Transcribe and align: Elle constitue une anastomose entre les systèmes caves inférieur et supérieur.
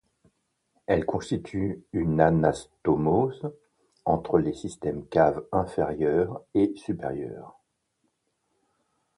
Elle 0.87 1.05
constitue 1.05 1.83
une 1.93 2.21
anastomose 2.21 3.53
entre 4.03 4.39
les 4.39 4.55
systèmes 4.55 5.05
caves 5.07 5.45
inférieur 5.51 6.41
et 6.55 6.73
supérieur. 6.75 7.55